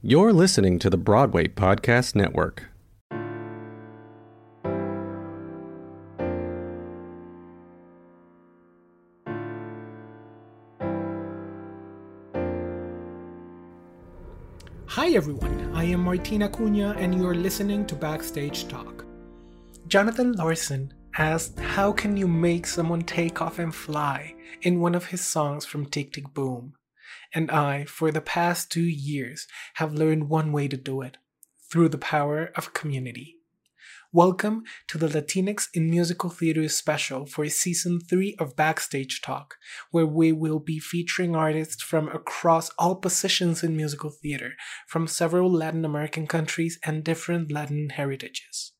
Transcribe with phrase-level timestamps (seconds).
[0.00, 2.66] You're listening to the Broadway Podcast Network.
[14.86, 19.04] Hi everyone, I am Martina Cunha and you're listening to Backstage Talk.
[19.88, 25.06] Jonathan Larson asked how can you make someone take off and fly in one of
[25.06, 26.74] his songs from Tick Tick Boom.
[27.34, 31.18] And I, for the past two years, have learned one way to do it
[31.70, 33.38] through the power of community.
[34.10, 39.56] Welcome to the Latinx in Musical Theater special for season 3 of Backstage Talk,
[39.90, 44.54] where we will be featuring artists from across all positions in musical theater,
[44.86, 48.72] from several Latin American countries and different Latin heritages.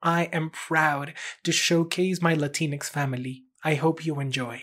[0.00, 3.42] I am proud to showcase my Latinx family.
[3.64, 4.62] I hope you enjoy.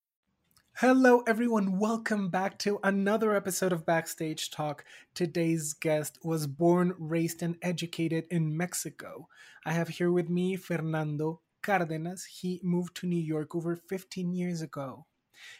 [0.81, 1.77] Hello, everyone.
[1.77, 4.83] Welcome back to another episode of Backstage Talk.
[5.13, 9.27] Today's guest was born, raised, and educated in Mexico.
[9.63, 12.25] I have here with me Fernando Cardenas.
[12.25, 15.05] He moved to New York over 15 years ago.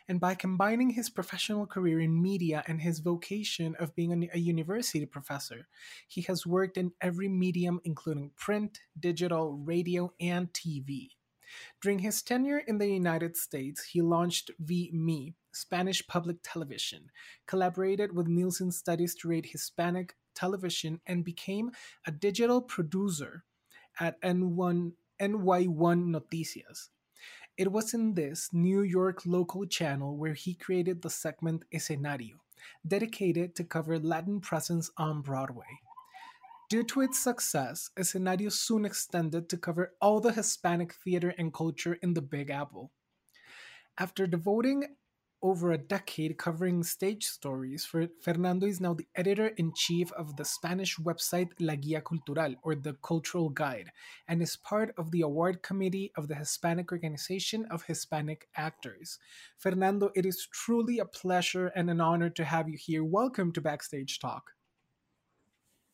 [0.10, 5.06] And by combining his professional career in media and his vocation of being a university
[5.06, 5.68] professor,
[6.08, 11.10] he has worked in every medium, including print, digital, radio, and TV.
[11.82, 17.12] During his tenure in the United States, he launched VME, Spanish Public Television,
[17.46, 21.72] collaborated with Nielsen Studies to rate Hispanic television, and became
[22.06, 23.44] a digital producer
[24.00, 26.90] at N1, NY1 Noticias.
[27.58, 32.38] It was in this New York local channel where he created the segment Escenario,
[32.88, 35.80] dedicated to cover Latin presence on Broadway.
[36.72, 41.96] Due to its success, Escenario soon extended to cover all the Hispanic theater and culture
[41.96, 42.94] in the Big Apple.
[43.98, 44.96] After devoting
[45.44, 47.86] over a decade covering stage stories,
[48.22, 52.76] Fernando is now the editor in chief of the Spanish website La Guía Cultural, or
[52.76, 53.92] the Cultural Guide,
[54.30, 59.20] and is part of the award committee of the Hispanic Organization of Hispanic Actors.
[59.58, 63.04] Fernando, it is truly a pleasure and an honor to have you here.
[63.04, 64.52] Welcome to Backstage Talk.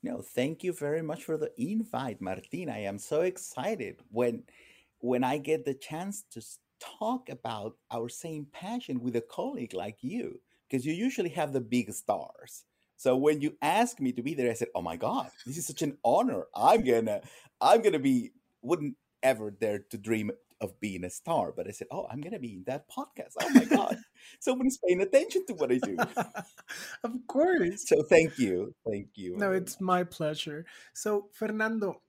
[0.04, 2.74] No, thank you very much for the invite, Martina.
[2.74, 4.44] I am so excited when
[5.00, 6.42] when I get the chance to
[6.80, 11.62] talk about our same passion with a colleague like you, because you usually have the
[11.62, 12.66] big stars.
[12.98, 15.68] So when you asked me to be there, I said, "Oh my God, this is
[15.68, 16.46] such an honor!
[16.56, 17.22] I'm gonna,
[17.62, 18.32] I'm gonna be
[18.62, 20.32] wouldn't ever dare to dream
[20.62, 21.52] of being a star.
[21.56, 23.34] But I said, oh, I'm going to be in that podcast.
[23.42, 23.98] Oh my God.
[24.40, 25.98] Someone's paying attention to what I do.
[27.04, 27.88] of course.
[27.88, 28.74] So thank you.
[28.90, 29.38] Thank you.
[29.38, 30.66] No, it's my pleasure.
[30.94, 32.02] So, Fernando,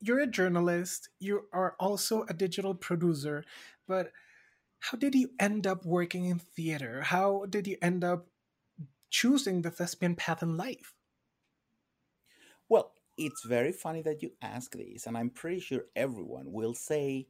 [0.00, 3.44] you're a journalist, you are also a digital producer,
[3.86, 4.10] but
[4.80, 7.02] how did you end up working in theater?
[7.02, 8.26] How did you end up
[9.10, 10.94] choosing the thespian path in life?
[12.68, 17.28] Well, it's very funny that you ask this, and I'm pretty sure everyone will say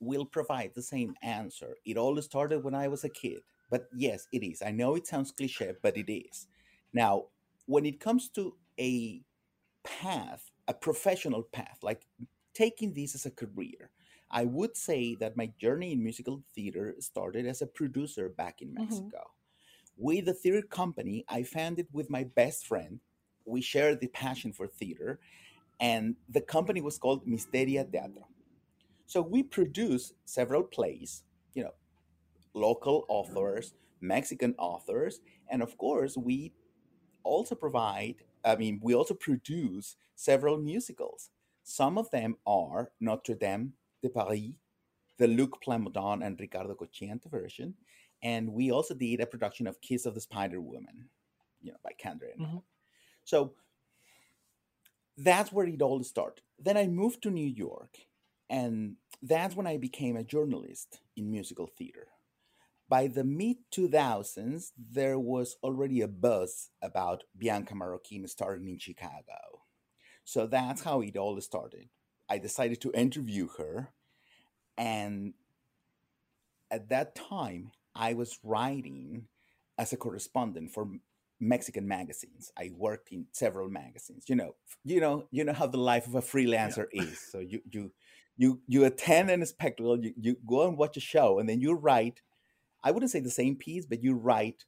[0.00, 1.76] will provide the same answer.
[1.84, 3.40] It all started when I was a kid.
[3.70, 4.62] But yes, it is.
[4.62, 6.46] I know it sounds cliche, but it is.
[6.92, 7.24] Now,
[7.66, 9.22] when it comes to a
[9.82, 12.06] path, a professional path, like
[12.54, 13.90] taking this as a career,
[14.30, 18.68] I would say that my journey in musical theater started as a producer back in
[18.68, 18.82] mm-hmm.
[18.82, 19.18] Mexico.
[19.18, 20.04] Mm-hmm.
[20.04, 23.00] With the theater company, I founded with my best friend.
[23.44, 25.20] We shared the passion for theater,
[25.80, 28.26] and the company was called Misteria Teatro.
[29.12, 31.22] So we produce several plays,
[31.52, 31.74] you know,
[32.54, 35.20] local authors, Mexican authors,
[35.50, 36.54] and of course, we
[37.22, 41.28] also provide, I mean, we also produce several musicals.
[41.62, 44.52] Some of them are Notre Dame de Paris,
[45.18, 47.74] the Luc Plamondon and Riccardo Cocciante version,
[48.22, 51.10] and we also did a production of Kiss of the Spider Woman,
[51.60, 52.34] you know, by Kander.
[52.40, 52.58] Mm-hmm.
[53.24, 53.52] So
[55.18, 56.42] that's where it all started.
[56.58, 57.98] Then I moved to New York,
[58.52, 62.08] and that's when I became a journalist in musical theater.
[62.86, 69.62] By the mid 2000s, there was already a buzz about Bianca Marroquin starting in Chicago.
[70.24, 71.88] So that's how it all started.
[72.28, 73.88] I decided to interview her,
[74.76, 75.32] and
[76.70, 79.28] at that time, I was writing
[79.78, 80.88] as a correspondent for
[81.40, 82.52] Mexican magazines.
[82.56, 84.26] I worked in several magazines.
[84.28, 87.02] You know, you know, you know how the life of a freelancer yeah.
[87.02, 87.18] is.
[87.18, 87.90] So you you
[88.36, 91.74] you you attend an spectacle, you, you go and watch a show, and then you
[91.74, 92.22] write.
[92.84, 94.64] I wouldn't say the same piece, but you write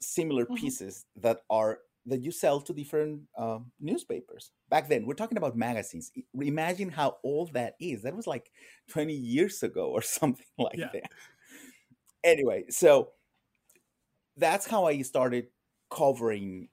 [0.00, 0.54] similar mm-hmm.
[0.54, 4.50] pieces that are that you sell to different uh, newspapers.
[4.68, 6.10] Back then, we're talking about magazines.
[6.40, 8.02] Imagine how old that is.
[8.02, 8.50] That was like
[8.90, 10.88] 20 years ago or something like yeah.
[10.92, 11.12] that.
[12.24, 13.10] Anyway, so
[14.36, 15.46] that's how I started
[15.90, 16.68] covering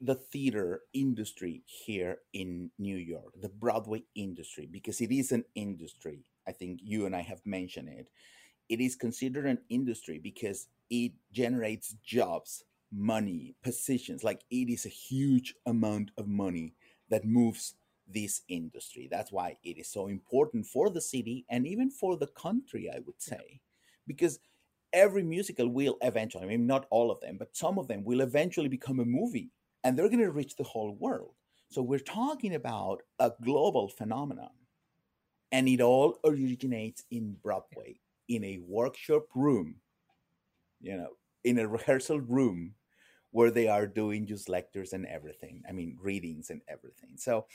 [0.00, 6.24] the theater industry here in New York, the Broadway industry, because it is an industry.
[6.46, 8.08] I think you and I have mentioned it.
[8.68, 14.22] It is considered an industry because it generates jobs, money, positions.
[14.22, 16.74] Like it is a huge amount of money
[17.10, 17.74] that moves
[18.06, 19.08] this industry.
[19.10, 23.00] That's why it is so important for the city and even for the country, I
[23.04, 23.60] would say.
[24.06, 24.38] Because
[24.92, 28.20] every musical will eventually, I mean, not all of them, but some of them will
[28.20, 29.50] eventually become a movie
[29.88, 31.32] and they're going to reach the whole world.
[31.70, 34.50] So we're talking about a global phenomenon.
[35.50, 37.98] And it all originates in Broadway,
[38.28, 39.76] in a workshop room,
[40.78, 41.12] you know,
[41.42, 42.74] in a rehearsal room
[43.30, 45.62] where they are doing just lectures and everything.
[45.66, 47.16] I mean, readings and everything.
[47.16, 47.46] So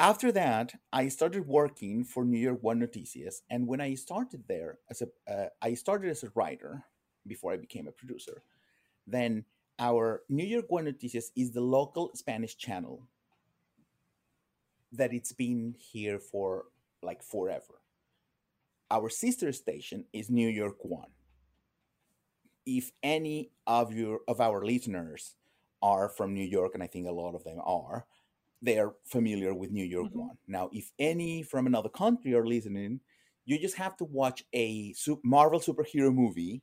[0.00, 4.78] after that, I started working for New York One Noticias, and when I started there
[4.90, 6.82] as a, uh, I started as a writer
[7.24, 8.42] before I became a producer.
[9.06, 9.44] Then
[9.80, 13.08] our New York One Noticias is the local Spanish channel
[14.92, 16.66] that it's been here for
[17.02, 17.80] like forever.
[18.90, 21.08] Our sister station is New York One.
[22.66, 25.36] If any of your of our listeners
[25.80, 28.04] are from New York, and I think a lot of them are,
[28.60, 30.18] they are familiar with New York mm-hmm.
[30.18, 30.38] One.
[30.46, 33.00] Now, if any from another country are listening,
[33.46, 34.94] you just have to watch a
[35.24, 36.60] Marvel superhero movie,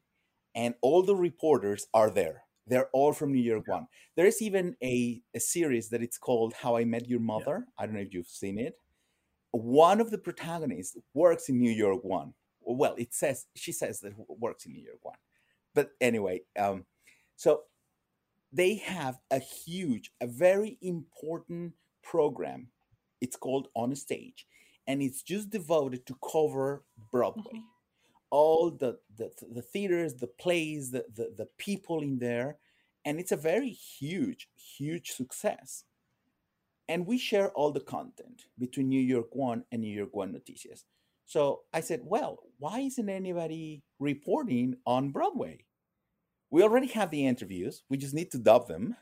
[0.54, 2.44] and all the reporters are there.
[2.68, 3.88] They're all from New York One.
[4.16, 7.66] There is even a, a series that it's called How I Met Your Mother.
[7.66, 7.84] Yeah.
[7.84, 8.76] I don't know if you've seen it.
[9.52, 12.34] One of the protagonists works in New York One.
[12.62, 15.16] Well, it says she says that works in New York One.
[15.74, 16.86] But anyway, um,
[17.38, 17.62] so
[18.52, 21.74] they have a huge, a very important
[22.04, 22.68] program.
[23.22, 24.46] It's called On Stage,
[24.86, 27.44] and it's just devoted to cover Broadway.
[27.56, 27.77] Mm-hmm.
[28.30, 32.58] All the, the the theaters, the plays, the, the the people in there,
[33.06, 35.86] and it's a very huge, huge success.
[36.90, 40.84] And we share all the content between New York One and New York One Noticias.
[41.26, 45.66] So I said, well, why isn't anybody reporting on Broadway?
[46.50, 47.84] We already have the interviews.
[47.90, 48.96] We just need to dub them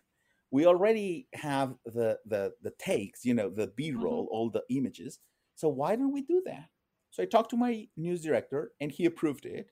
[0.56, 4.34] we already have the the the takes, you know, the B-roll, mm-hmm.
[4.34, 5.20] all the images.
[5.56, 6.70] So why don't we do that?
[7.16, 9.72] So I talked to my news director and he approved it.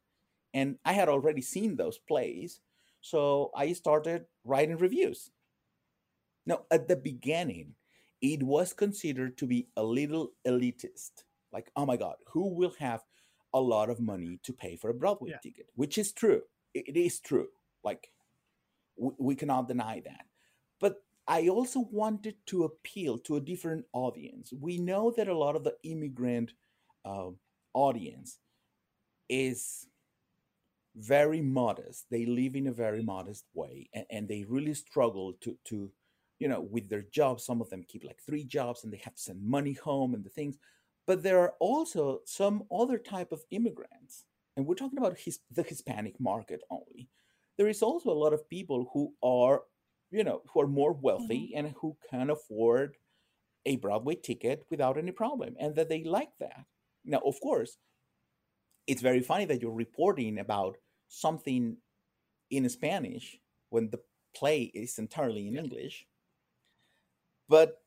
[0.54, 2.62] And I had already seen those plays.
[3.02, 5.30] So I started writing reviews.
[6.46, 7.76] Now, at the beginning,
[8.22, 11.26] it was considered to be a little elitist.
[11.52, 13.02] Like, oh my God, who will have
[13.54, 15.40] a lot of money to pay for a Broadway yeah.
[15.44, 15.66] ticket?
[15.76, 16.44] Which is true.
[16.74, 17.50] It is true.
[17.84, 18.10] Like,
[18.96, 20.28] we, we cannot deny that.
[20.80, 24.54] But I also wanted to appeal to a different audience.
[24.58, 26.54] We know that a lot of the immigrant
[27.06, 27.30] uh,
[27.74, 28.40] audience
[29.30, 29.88] is
[30.96, 32.06] very modest.
[32.10, 35.92] They live in a very modest way, and, and, they really struggle to to
[36.40, 37.46] you know with their jobs.
[37.46, 40.24] Some of them keep like three jobs, and they have to send money home and
[40.24, 40.58] the things.
[41.08, 45.64] But there are also some other type of immigrants, and we're talking about his, the
[45.64, 47.10] Hispanic market only.
[47.58, 49.64] There is also a lot of people who are
[50.14, 51.66] you know, who are more wealthy mm-hmm.
[51.66, 52.96] and who can afford
[53.66, 56.66] a Broadway ticket without any problem, and that they like that.
[57.06, 57.78] Now, of course,
[58.88, 61.78] it's very funny that you're reporting about something
[62.50, 64.00] in Spanish when the
[64.36, 65.62] play is entirely in yeah.
[65.62, 66.06] English.
[67.50, 67.82] But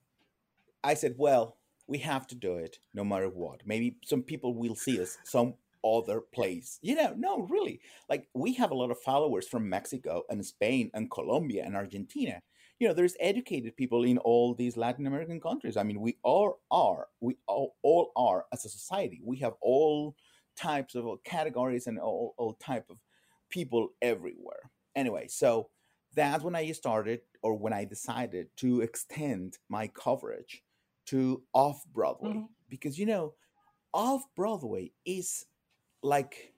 [0.83, 1.57] I said, well,
[1.87, 3.63] we have to do it no matter what.
[3.65, 5.55] Maybe some people will see us some
[5.85, 6.79] other place.
[6.83, 7.81] You know, no, really.
[8.09, 12.41] Like we have a lot of followers from Mexico and Spain and Colombia and Argentina.
[12.78, 15.76] You know, there's educated people in all these Latin American countries.
[15.76, 19.21] I mean, we all are, we all, all are as a society.
[19.25, 20.14] We have all
[20.56, 22.99] types of categories and all, all type of
[23.49, 24.71] people everywhere.
[24.95, 25.71] Anyway, so
[26.14, 30.62] that's when I started, or when I decided to extend my coverage
[31.06, 32.49] to off Broadway, Mhm.
[32.68, 33.35] because you know,
[33.95, 35.47] off Broadway is
[36.02, 36.52] like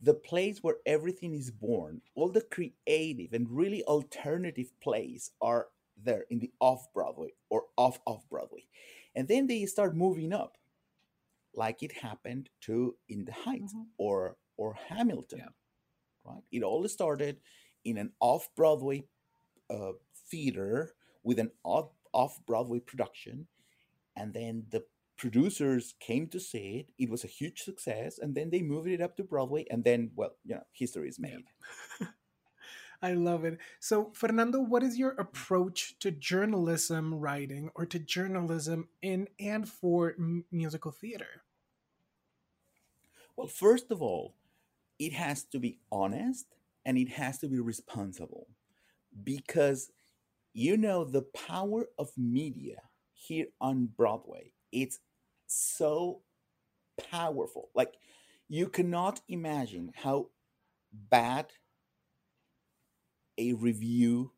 [0.00, 2.02] the place where everything is born.
[2.14, 8.00] All the creative and really alternative plays are there in the off Broadway or off
[8.06, 8.66] off Broadway,
[9.14, 10.58] and then they start moving up,
[11.54, 13.86] like it happened to In the Heights Mhm.
[13.98, 15.38] or or Hamilton.
[15.40, 15.48] Yeah.
[16.24, 16.44] Right?
[16.52, 17.40] It all started
[17.84, 19.04] in an off Broadway
[19.70, 19.92] uh,
[20.30, 23.48] theater with an off off Broadway production,
[24.16, 24.84] and then the
[25.16, 26.92] producers came to see it.
[27.02, 30.10] It was a huge success, and then they moved it up to Broadway, and then
[30.14, 31.38] well, you know, history is Yeah.
[31.38, 31.46] made.
[33.02, 33.58] I love it.
[33.80, 40.12] So, Fernando, what is your approach to journalism writing or to journalism in and for
[40.18, 41.44] m- musical theater?
[43.36, 44.34] Well, first of all,
[44.98, 46.46] it has to be honest
[46.84, 48.48] and it has to be responsible
[49.24, 49.90] because
[50.52, 52.82] you know the power of media
[53.14, 54.52] here on Broadway.
[54.72, 54.98] It's
[55.46, 56.20] so
[57.10, 57.70] powerful.
[57.74, 57.94] Like
[58.48, 60.28] you cannot imagine how
[60.92, 61.52] bad
[63.38, 64.32] a review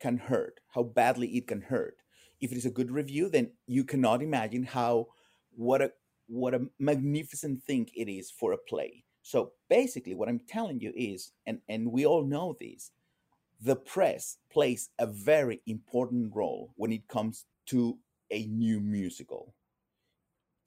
[0.00, 1.96] can hurt, how badly it can hurt.
[2.40, 5.08] If it is a good review, then you cannot imagine how
[5.56, 5.92] what a
[6.28, 9.04] what a magnificent thing it is for a play.
[9.22, 12.92] So basically what I'm telling you is and and we all know this,
[13.60, 17.98] the press plays a very important role when it comes to
[18.30, 19.54] a new musical.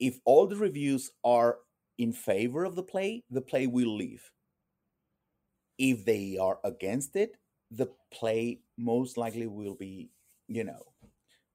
[0.02, 1.60] If all the reviews are
[1.98, 4.30] in favor of the play, the play will leave.
[5.78, 7.36] If they are against it,
[7.70, 10.10] the play most likely will be,
[10.48, 10.82] you know,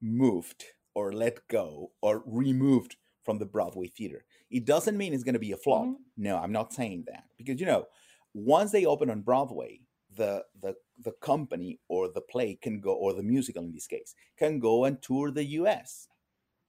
[0.02, 4.26] moved or let go or removed from the Broadway theater.
[4.50, 5.86] It doesn't mean it's going to be a flop.
[5.88, 5.98] Mhm.
[6.18, 7.88] No, I'm not saying that because you know,
[8.34, 9.82] once they open on Broadway,
[10.16, 14.16] the the the company or the play can go or the musical in this case
[14.38, 16.08] can go and tour the U.S.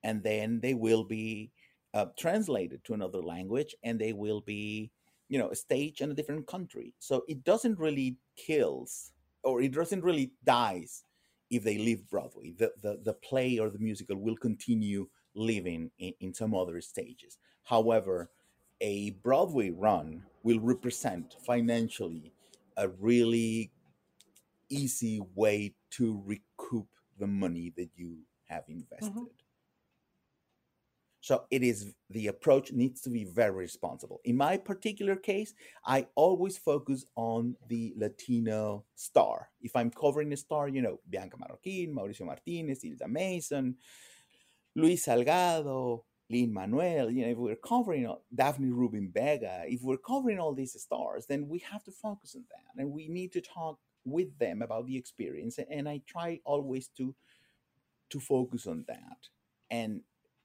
[0.02, 1.52] and then they will be
[1.99, 4.90] uh, translated to another language and they will be
[5.28, 6.95] you know staged in a different country.
[6.99, 9.12] So it doesn't really kills
[9.43, 11.05] or it doesn't really dies
[11.50, 12.52] if they leave Broadway.
[12.57, 17.38] The the, the play or the musical will continue living in, in some other stages.
[17.64, 18.31] However,
[18.81, 22.33] a Broadway run will represent financially
[22.76, 23.73] a really
[24.69, 26.87] easy way to recoup
[27.19, 29.33] the money that you have invested.
[31.28, 34.18] So it is the approach needs to be very responsible.
[34.25, 35.52] In my particular case,
[35.85, 39.50] I always focus on the Latino star.
[39.61, 43.76] If I'm covering a star, you know, Bianca Marroquin, Mauricio Martinez, Hilda Mason,
[44.75, 50.38] Luis Salgado, Lin Manuel, you know, if we're covering Daphne Rubin Vega, if we're covering
[50.38, 52.80] all these stars, then we have to focus on that.
[52.80, 55.58] And we need to talk with them about the experience.
[55.70, 57.14] And I try always to
[58.08, 59.28] to focus on that
[59.70, 60.00] and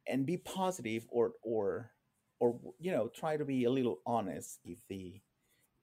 [0.08, 1.92] and be positive or or
[2.40, 5.22] or you know try to be a little honest if the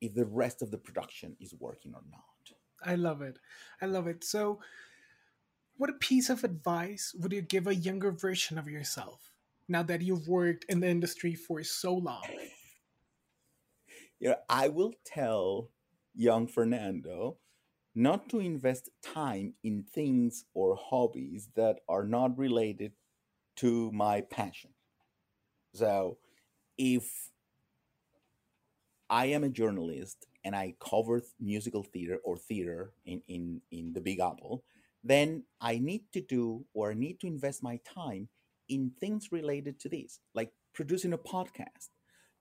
[0.00, 2.24] if the rest of the production is working or not
[2.82, 3.38] I love it.
[3.82, 4.24] I love it.
[4.24, 4.60] So,
[5.76, 9.32] what a piece of advice would you give a younger version of yourself
[9.68, 12.22] now that you've worked in the industry for so long?
[14.20, 15.70] you know i will tell
[16.14, 17.38] young fernando
[17.94, 22.92] not to invest time in things or hobbies that are not related
[23.60, 24.70] to my passion
[25.74, 26.18] so
[26.78, 27.30] if
[29.10, 34.00] I am a journalist and I cover musical theater or theater in, in, in the
[34.00, 34.62] Big Apple,
[35.02, 38.28] then I need to do or I need to invest my time
[38.68, 41.88] in things related to this, like producing a podcast,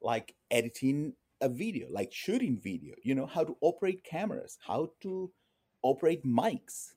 [0.01, 5.31] like editing a video, like shooting video, you know, how to operate cameras, how to
[5.81, 6.93] operate mics.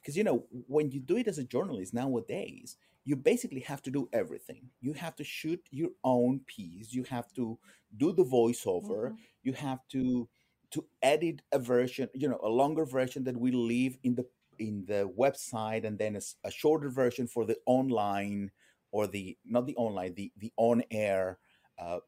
[0.00, 3.90] Because, you know, when you do it as a journalist nowadays, you basically have to
[3.90, 4.70] do everything.
[4.80, 7.58] You have to shoot your own piece, you have to
[7.96, 9.18] do the voiceover, Mhm.
[9.42, 10.28] you have to
[10.70, 14.24] to edit a version you know a longer version that will leave in the
[14.58, 18.52] in the website and then a shorter version for the online
[18.92, 21.38] or the not the online the the on air
[21.78, 21.98] uh,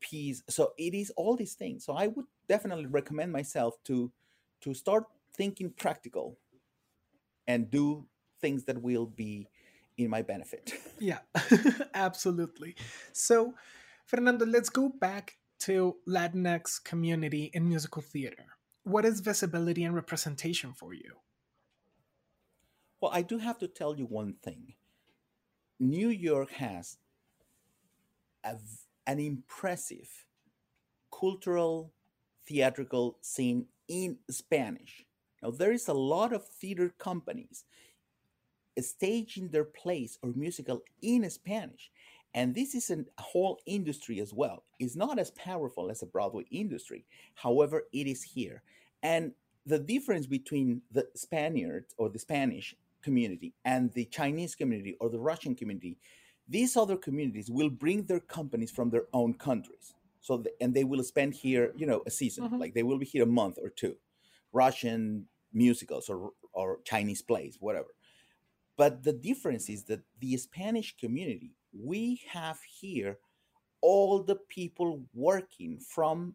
[0.00, 4.12] piece so it is all these things so i would definitely recommend myself to
[4.60, 6.38] to start thinking practical
[7.46, 8.06] and do
[8.40, 9.48] things that will be
[9.96, 11.18] in my benefit Yeah,
[11.94, 12.76] absolutely.
[13.12, 13.54] So,
[14.06, 18.46] Fernando, let's go back to Latinx community in musical theater.
[18.84, 21.16] What is visibility and representation for you?
[23.00, 24.74] Well, I do have to tell you one thing.
[25.78, 26.98] New York has
[28.44, 28.56] a
[29.06, 30.24] an impressive
[31.12, 31.92] cultural
[32.46, 35.04] theatrical scene in Spanish.
[35.42, 37.64] Now, there is a lot of theater companies
[38.80, 41.90] staging their plays or musical in Spanish.
[42.34, 44.64] And this is a whole industry as well.
[44.80, 47.04] It's not as powerful as a Broadway industry.
[47.34, 48.62] However, it is here.
[49.02, 49.32] And
[49.66, 55.20] the difference between the Spaniards or the Spanish community and the Chinese community or the
[55.20, 55.96] Russian community,
[56.48, 59.94] these other communities will bring their companies from their own countries.
[60.20, 62.48] So, the, and they will spend here, you know, a season.
[62.48, 62.58] Mhm.
[62.58, 63.96] Like they will be here a month or two.
[64.52, 67.88] Russian musicals or, or Chinese plays, whatever.
[68.76, 73.18] But the difference is that the Spanish community, we have here
[73.80, 76.34] all the people working from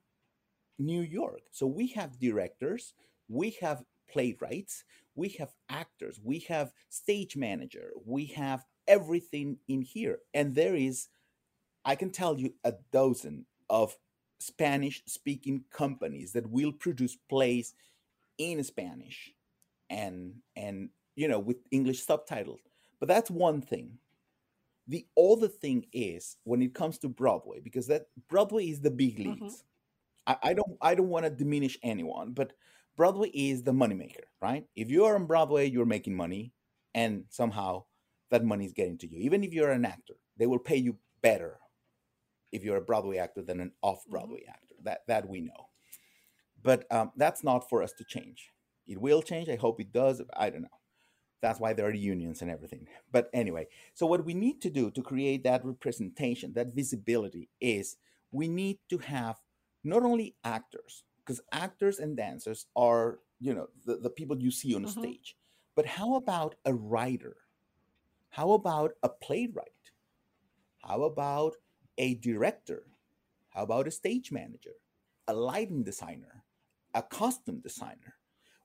[0.77, 1.41] New York.
[1.51, 2.93] So we have directors,
[3.27, 4.83] we have playwrights,
[5.15, 10.19] we have actors, we have stage manager, we have everything in here.
[10.33, 11.09] And there is,
[11.83, 13.97] I can tell you, a dozen of
[14.39, 17.73] Spanish speaking companies that will produce plays
[18.37, 19.33] in Spanish
[19.89, 22.61] and and you know with English subtitles.
[22.99, 23.99] But that's one thing.
[24.87, 29.17] The other thing is when it comes to Broadway, because that Broadway is the big
[29.19, 29.25] Mhm.
[29.25, 29.63] leagues.
[30.27, 32.53] I, I don't I don't want to diminish anyone, but
[32.97, 34.65] Broadway is the moneymaker, right?
[34.75, 36.53] If you are on Broadway, you're making money,
[36.95, 37.85] and somehow
[38.31, 39.19] that money is getting to you.
[39.21, 41.59] Even if you're an actor, they will pay you better
[42.51, 44.75] if you're a Broadway actor than an off-Broadway actor.
[44.83, 45.69] That that we know.
[46.61, 48.51] But um, that's not for us to change.
[48.87, 49.49] It will change.
[49.49, 50.21] I hope it does.
[50.35, 50.78] I don't know.
[51.41, 52.87] That's why there are unions and everything.
[53.11, 57.97] But anyway, so what we need to do to create that representation, that visibility, is
[58.31, 59.37] we need to have
[59.83, 64.75] not only actors, because actors and dancers are, you know, the, the people you see
[64.75, 64.89] on Mhm.
[64.91, 65.37] stage,
[65.75, 67.37] but how about a writer?
[68.29, 69.91] How about a playwright?
[70.79, 71.55] How about
[71.97, 72.83] a director?
[73.49, 74.75] How about a stage manager,
[75.27, 76.43] a lighting designer,
[76.93, 78.15] a costume designer?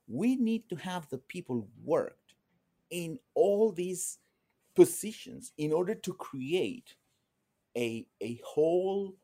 [0.07, 2.24] We need to have the people worked
[2.89, 4.19] in all these
[4.75, 6.95] positions in order to create
[7.77, 9.15] a, a whole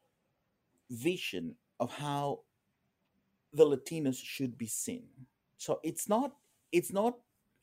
[0.89, 2.41] vision of how
[3.53, 5.07] the Latinos should be seen.
[5.57, 6.33] So it's not,
[6.71, 7.17] it's not,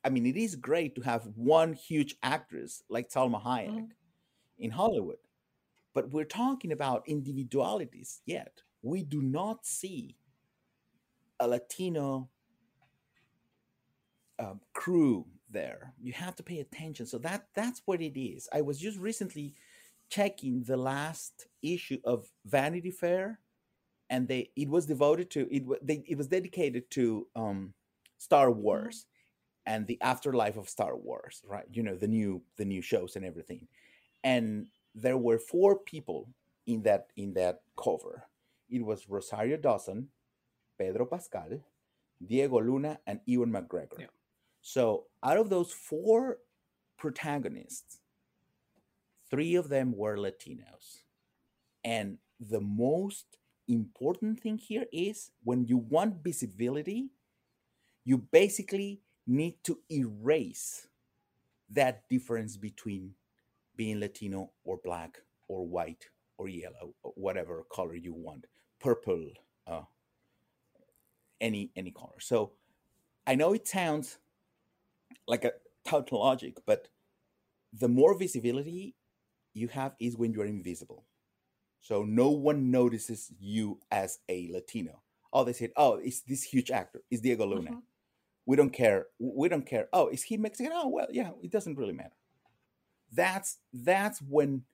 [0.05, 3.91] I mean, it is great to have one huge actress like Salma Hayek Mhm.
[4.59, 5.19] in Hollywood,
[5.95, 8.63] but we're talking about individualities yet.
[8.83, 10.17] We do not see
[11.41, 12.29] a Latino
[14.39, 15.93] um, crew there.
[16.01, 17.07] You have to pay attention.
[17.07, 18.49] So that that's what it is.
[18.53, 19.55] I was just recently
[20.11, 23.41] checking the last issue of Vanity Fair,
[24.11, 25.87] and they it was devoted to it.
[25.87, 27.75] They, it was dedicated to um,
[28.19, 29.07] Star Wars
[29.67, 31.43] and the afterlife of Star Wars.
[31.47, 33.69] Right, you know the new the new shows and everything.
[34.25, 36.29] And there were four people
[36.67, 38.25] in that in that cover.
[38.71, 40.09] It was Rosario Dawson,
[40.79, 41.61] Pedro Pascal,
[42.25, 44.01] Diego Luna, and Ewan McGregor.
[44.01, 44.07] Yeah.
[44.63, 46.39] So out of those four
[46.99, 47.99] protagonists,
[49.31, 51.03] three of them were Latinos.
[51.85, 53.27] And the most
[53.67, 57.11] important thing here is when you want visibility,
[58.05, 60.89] you basically need to erase
[61.71, 63.15] that difference between
[63.77, 66.07] being Latino or black or white
[66.39, 68.47] or yellow or whatever color you want,
[68.81, 69.29] purple,
[69.67, 69.83] uh,
[71.41, 72.19] any any color.
[72.21, 72.53] So
[73.27, 74.19] I know it sounds
[75.27, 75.53] like a
[75.87, 76.89] tautologic, but
[77.73, 78.97] the more visibility
[79.55, 81.05] you have is when you're invisible.
[81.81, 85.03] So no one notices you as a Latino.
[85.33, 87.03] Oh, they said, oh, it's this huge actor.
[87.11, 87.73] It's Diego Luna.
[87.73, 87.83] Mhm.
[88.47, 89.07] We don't care.
[89.19, 89.89] We don't care.
[89.93, 90.73] Oh, is he Mexican?
[90.75, 92.17] Oh, well, yeah, it doesn't really matter.
[93.13, 94.65] That's that's when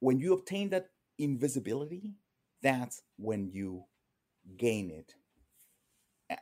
[0.00, 2.14] when you obtain that invisibility,
[2.62, 3.84] that's when you
[4.56, 5.14] gain it.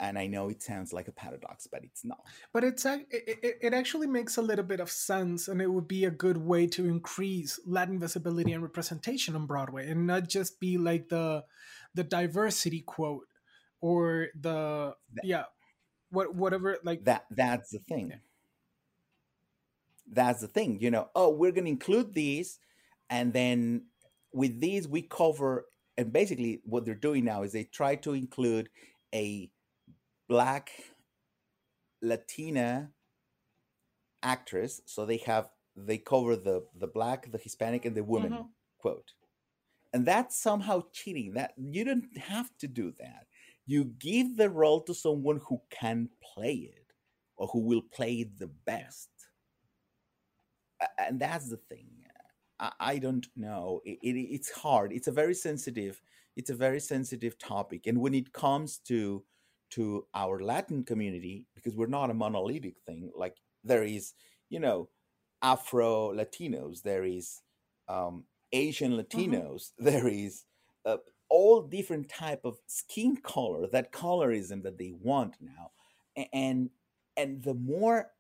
[0.01, 2.25] And I know it sounds like a paradox, but it's not.
[2.53, 6.05] But it's it, it, actually makes a little bit of sense, and it would be
[6.05, 10.77] a good way to increase Latin visibility and representation on Broadway, and not just be
[10.77, 11.45] like the
[11.95, 13.29] the diversity quote
[13.81, 15.45] or the That- yeah,
[16.11, 18.17] what whatever like that that's the thing Yeah.
[20.13, 22.59] that's the thing you know oh we're going to include these
[23.11, 23.87] and then
[24.33, 28.69] with these we cover and basically what they're doing now is they try to include
[29.15, 29.51] a
[30.29, 30.71] black
[32.01, 32.93] latina
[34.23, 38.55] actress so they have they cover the the black the hispanic and the woman Mhm.
[38.79, 39.13] quote.
[39.93, 43.29] And that's somehow cheating that you don't have to do that.
[43.67, 46.93] You give the role to someone who can play it
[47.37, 49.11] or who will play it the best.
[50.99, 52.05] And that's the thing.
[52.61, 53.81] I, I don't know.
[53.85, 54.93] It, it, it's hard.
[54.93, 56.03] It's a very sensitive
[56.37, 57.87] it's a very sensitive topic.
[57.87, 59.25] And when it comes to
[59.71, 63.11] to our Latin community because we're not a monolithic thing.
[63.17, 64.15] Like there is,
[64.49, 64.89] you know,
[65.43, 67.41] Afro Latinos, there is
[67.89, 69.35] um, Asian Mm-hmm.
[69.35, 70.45] Latinos, there is
[70.85, 70.99] uh,
[71.29, 75.71] all different type of skin color, that colorism that they want now,
[76.33, 76.71] and
[77.17, 78.11] and the more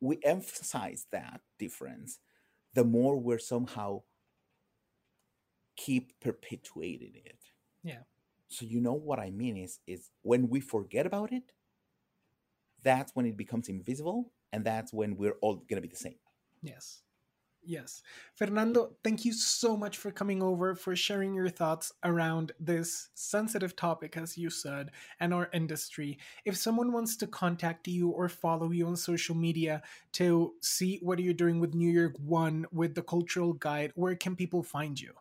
[0.00, 2.18] we emphasize that difference,
[2.74, 4.02] the more we're somehow
[5.76, 7.38] keep perpetuating it.
[7.82, 8.02] Yeah.
[8.52, 11.52] So you know what I mean is is when we forget about it,
[12.82, 16.18] that's when it becomes invisible, and that's when we're all gonna be the same.
[16.62, 17.02] Yes.
[17.64, 18.02] Yes.
[18.34, 23.76] Fernando, thank you so much for coming over, for sharing your thoughts around this sensitive
[23.76, 26.18] topic, as you said, and our industry.
[26.44, 29.80] If someone wants to contact you or follow you on social media
[30.14, 34.34] to see what you're doing with New York One, with the Cultural Guide, where can
[34.34, 35.12] people find you?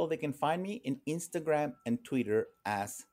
[0.00, 3.04] Well, they can find me in Instagram and Twitter as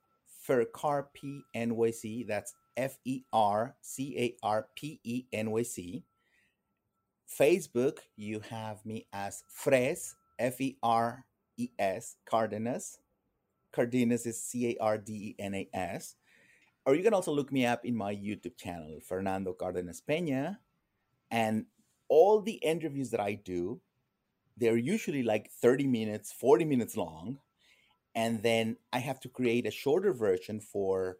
[0.48, 2.26] FercarPNYC.
[2.26, 6.06] That's F E R C A R P E N Y C.
[7.28, 11.26] Facebook, you have me as Fres, F E R
[11.58, 13.00] E S, Cardenas.
[13.74, 16.16] Cardenas is C A R D E N A S.
[16.86, 20.56] Or you can also look me up in my YouTube channel, Fernando Cardenas Peña.
[21.32, 21.66] And
[22.08, 23.82] all the interviews that I do,
[24.58, 27.40] they're usually like 30 minutes, 40 minutes long.
[28.16, 31.18] And then I have to create a shorter version for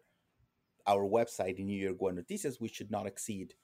[0.86, 3.54] our website in New York One Noticias, which should not exceed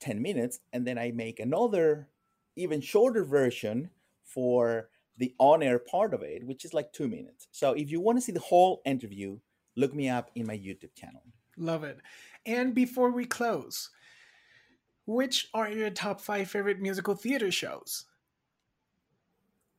[0.00, 0.60] 10 minutes.
[0.72, 2.08] And then I make another,
[2.54, 3.90] even shorter version
[4.22, 7.48] for the on air part of it, which is like two minutes.
[7.50, 9.38] So if you want to see the whole interview,
[9.76, 11.22] look me up in my YouTube channel.
[11.56, 11.98] Love it.
[12.44, 13.90] And before we close,
[15.06, 18.04] which are your top five favorite musical theater shows?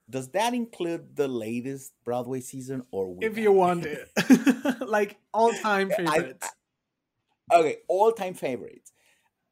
[0.10, 4.10] Does that include the latest Broadway season or If you want it.
[4.88, 6.48] like all time I- favorites.
[7.54, 8.92] Okay, all time favorites.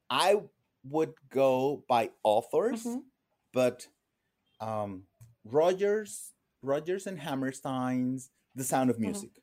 [0.10, 0.42] I
[0.84, 3.02] would go by authors, Mhm.
[3.54, 3.88] but
[4.62, 5.04] um,
[5.44, 9.02] Rodgers, Rodgers and Hammerstein's The Sound of Mhm.
[9.02, 9.42] Music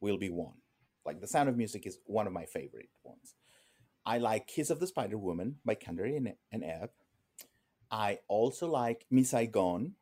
[0.00, 0.56] will be one.
[1.06, 3.34] Like The Sound of Music is one of my favorite ones.
[4.04, 6.90] I like Kiss of the Spider Woman by Kander and, and Ebb.
[7.90, 9.94] I also like Miss Saigon.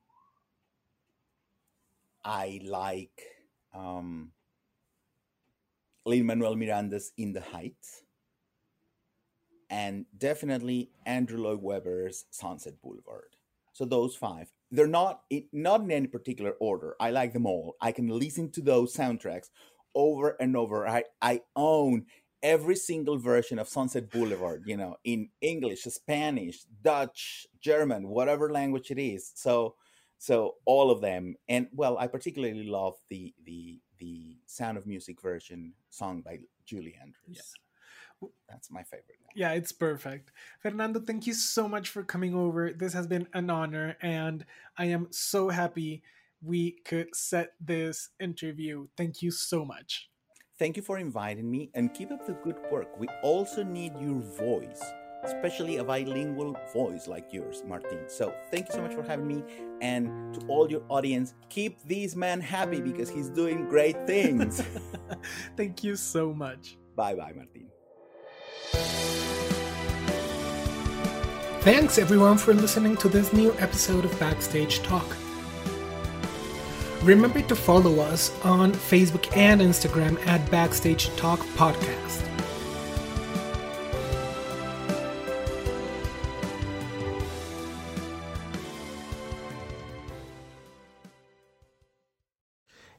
[2.29, 3.23] I like
[3.75, 4.33] um,
[6.05, 8.03] Lin Manuel Miranda's In the Heights,
[9.71, 13.37] and definitely Andrew Lloyd Webber's Sunset Boulevard.
[13.73, 16.97] So those five, they're not in, not in any particular order.
[17.01, 17.77] I like them all.
[17.81, 19.49] I can listen to those soundtracks
[19.95, 20.87] over and over.
[20.87, 22.05] I I own
[22.43, 24.65] every single version of Sunset Boulevard.
[24.67, 29.33] You know, in English, Spanish, Dutch, German, whatever language it is.
[29.35, 29.77] So
[30.19, 35.21] so all of them and well i particularly love the the the sound of music
[35.23, 37.53] version sung by julie andrews
[38.49, 40.33] that's my favorite one Yeah, it's perfect.
[40.61, 42.73] Fernando, thank you so much for coming over.
[42.73, 44.45] This has been an honor, and
[44.77, 46.03] I am so happy
[46.43, 48.89] we could set this interview.
[48.97, 50.11] Thank you so much.
[50.59, 54.19] thank you for inviting me and keep up the good work we also need your
[54.43, 54.83] voice
[55.25, 59.43] especially a bilingual voice like yours martin so thank you so much for having me
[59.81, 64.63] and to all your audience keep this man happy because he's doing great things
[65.57, 66.79] thank you so much.
[66.97, 67.69] bye bye martin
[71.63, 75.05] Thanks everyone for listening to this new episode of Backstage Talk.
[77.03, 82.28] Remember to follow us on Facebook and Instagram at Backstage Talk Podcast.